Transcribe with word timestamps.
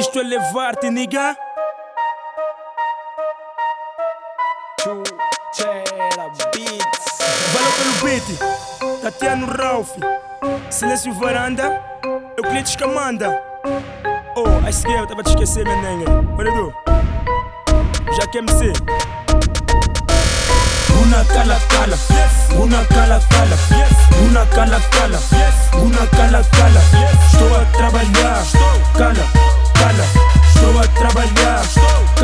Isto 0.00 0.18
é 0.18 0.22
levar-te, 0.22 0.88
nigga. 0.90 1.36
Valeu 7.52 7.72
pelo 7.76 7.92
beat. 8.02 8.24
Tatiano 9.02 9.46
Ralph. 9.46 9.90
Silêncio 10.70 11.12
Varanda. 11.12 11.84
Euclides 12.38 12.76
Camanda. 12.76 13.42
Oh, 14.36 14.64
a 14.64 14.70
esquerda, 14.70 15.06
tava 15.06 15.22
te 15.22 15.32
esquecer, 15.32 15.66
minha 15.66 15.76
nega. 15.76 16.10
Olha, 16.38 16.48
Edu. 16.48 16.72
Já 18.16 18.26
que 18.30 18.40
MC. 18.40 18.72
Una 21.02 21.24
cala 21.26 21.58
cala, 21.68 21.96
una 22.58 22.86
cala 22.86 23.20
cala, 23.28 23.56
una 24.26 24.46
cala 24.46 24.80
cala, 24.92 25.18
una 25.74 26.06
cala 26.06 26.08
cala. 26.08 26.19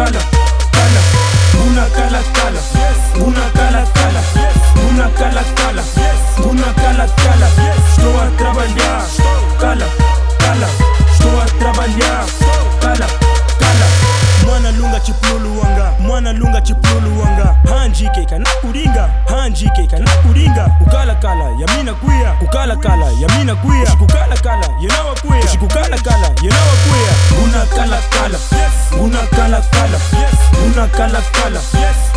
Cala, 0.07 0.21
cala. 0.73 1.01
Una 1.67 1.85
cala 1.91 2.21
cala, 2.33 2.61
una 3.27 3.51
cala 3.53 3.85
cala, 3.95 4.23
una 4.89 5.09
cala 5.15 5.43
cala, 5.55 5.83
una 6.45 6.73
cala 6.75 7.07
cala. 7.17 7.49
Estou 7.89 8.19
a 8.21 8.31
trabalhar, 8.37 9.03
cala, 9.59 9.87
cala. 10.39 10.69
Estou 11.11 11.41
a 11.41 11.47
trabalhar, 11.59 12.25
cala, 12.81 13.07
cala. 13.59 13.87
Mwana 14.47 14.71
lunga 14.71 15.01
chipululu 15.01 15.61
wanga, 15.61 15.93
mwana 16.01 16.33
lunga 16.33 16.61
chipululu 16.61 17.21
wanga. 17.21 17.57
Hanjike 17.69 18.25
kana 18.25 18.51
kuringa, 18.61 19.09
hanjike 19.29 19.87
kana 19.87 20.11
kuringa. 20.11 20.69
Kukala 20.79 21.15
kala, 21.15 21.45
yamina 21.61 21.95
kuya, 21.95 22.33
kukala 22.39 22.77
kala, 22.77 23.07
yamina 23.21 23.55
kuya. 23.55 23.87
Shikukala 23.87 24.37
kala, 24.37 24.69
yenawa 24.81 25.15
kuya, 25.15 25.49
shikukala 25.49 25.99
kala, 25.99 26.29
yenawa 26.43 26.75
kuya. 26.87 27.13
Guna 27.41 27.67
kala 27.67 27.99
kala, 28.11 28.39
guna 28.39 28.86
kala 29.47 29.61
kala, 29.71 29.99
guna 30.59 30.89
kala 30.89 31.21
kala, 31.33 31.61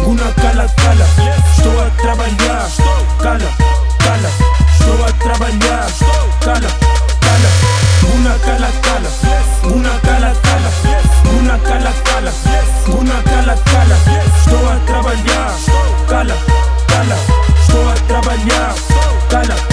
guna 0.04 0.32
kala 0.42 0.66
kala. 0.82 1.06
Estou 1.54 1.80
a 1.80 1.90
trabalhar, 2.02 2.66
cala, 3.22 3.50
cala. 4.02 4.30
Estou 4.74 5.04
a 5.06 5.12
trabalhar, 5.22 5.86
cala, 6.42 6.70
cala. 7.22 7.50
Guna 8.02 8.34
kala 8.46 8.70
kala, 8.82 9.10
guna 9.62 9.94
kala 10.02 10.34
kala, 10.42 10.70
guna 11.30 11.58
kala 11.68 11.92
kala, 12.08 12.32
guna 12.88 13.22
kala 13.30 13.56
kala. 13.70 13.98
Estou 14.26 14.68
a 14.68 14.80
trabalhar, 14.88 15.52
cala, 16.10 16.36
cala. 16.88 17.18
Estou 17.62 17.90
a 17.90 17.96
trabalhar, 18.08 18.74
cala, 19.30 19.56
cala. 19.56 19.69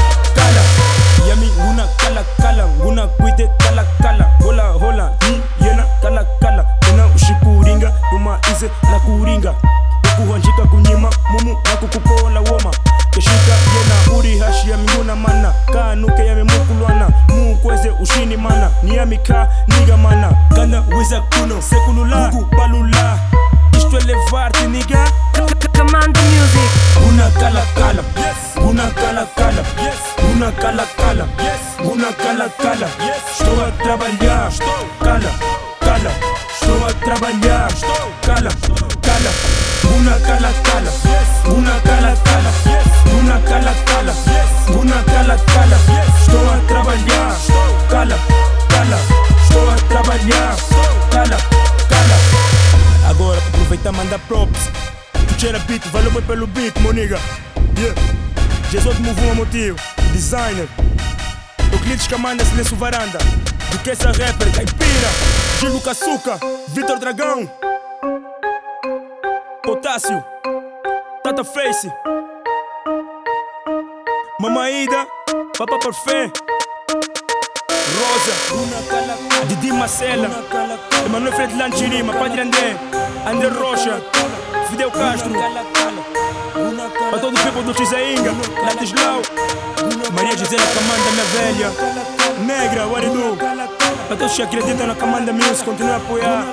Mukweze 17.87 17.91
ushini 18.03 18.37
mana 18.37 18.71
niyamika 18.83 19.49
niga 19.69 19.97
mana. 19.97 20.33
Kana 20.55 20.81
wiza 20.97 21.21
kuno 21.21 21.63
sekulula 21.63 22.29
gugu 22.29 22.57
balula 22.57 23.19
isto 23.77 23.99
é 23.99 24.05
levar-te 24.05 24.67
niga. 24.67 25.05
Commando 25.77 26.21
Music. 26.21 26.71
Una 27.09 27.31
cala 27.39 27.63
cala, 27.75 28.03
una 28.57 28.91
cala 28.91 29.27
cala, 29.37 29.63
una 30.33 30.51
cala 30.53 30.87
cala, 30.97 31.27
una 31.85 32.13
cala 32.13 32.49
cala. 32.63 32.89
Estou 33.31 33.61
a 33.61 33.71
trabalhar, 33.83 34.51
cala, 35.01 35.31
cala. 35.81 36.11
Estou 36.55 36.87
a 36.87 36.93
trabalhar, 37.05 37.69
cala, 38.23 38.51
cala. 39.03 39.31
Una 39.97 40.15
cala 40.27 40.51
cala, 40.63 40.91
Aproveitar, 53.77 53.93
manda 53.93 54.19
props. 54.21 54.71
Cheira 55.39 55.59
beat, 55.61 55.87
valeu 55.89 56.11
bem 56.11 56.23
pelo 56.23 56.47
beat, 56.47 56.79
meu 56.81 56.93
nigga. 56.93 57.19
Yeah. 57.79 57.95
Jesus 58.71 58.99
me 59.01 59.13
voa 59.13 59.35
motivo. 59.35 59.79
Designer. 60.13 60.69
Euclides 61.73 62.07
Camanda, 62.07 62.45
Silêncio 62.45 62.77
Varanda. 62.77 63.19
Do 63.71 63.79
que 63.81 63.91
essa 63.91 64.09
rapper, 64.09 64.51
caipira. 64.53 65.11
Gilo 65.61 65.81
Caçuca, 65.81 66.39
Vitor 66.69 66.99
Dragão. 66.99 67.51
Potássio. 69.63 70.25
Tata 71.23 71.45
Face. 71.45 71.91
Mamaída. 74.41 75.07
Papa 75.59 75.79
Parfait. 75.79 76.33
Rosa. 77.99 79.47
Didi 79.47 79.73
Marcela. 79.73 80.31
Emanuel 81.05 81.33
Fred 81.33 81.55
Lanchirima. 81.55 82.15
Padre 82.15 82.41
André. 82.43 83.06
André 83.27 83.49
Rocha. 83.49 84.01
Fidel 84.71 84.91
Castro. 84.93 85.33
Para 87.11 87.19
todo 87.21 87.35
o 87.35 87.43
people 87.43 87.63
do 87.65 87.75
Chizainga. 87.75 88.31
Latislau. 88.63 89.21
Maria 90.15 90.37
Gisela 90.37 90.63
Camanda, 90.69 91.11
minha 91.11 91.25
velha. 91.35 91.71
Negra, 92.47 92.87
do? 92.87 93.37
Para 94.07 94.17
todos 94.17 94.37
que 94.37 94.43
acreditam 94.43 94.87
na 94.87 94.95
Camanda 94.95 95.33
Music, 95.33 95.65
continua 95.65 95.95
a 95.95 95.97
apoiar. 95.97 96.47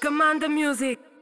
Commando 0.00 0.48
Music. 0.48 1.13